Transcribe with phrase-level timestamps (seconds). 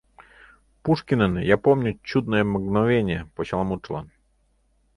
[0.83, 4.07] —Пушкинын «Я помню чудное мгновенье» почеламутшылан.